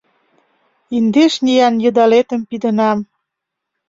[0.97, 2.99] Индеш ниян йыдалетым пидынам